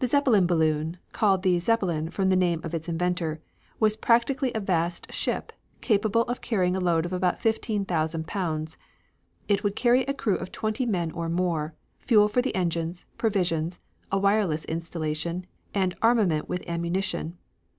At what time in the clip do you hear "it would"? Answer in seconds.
9.48-9.76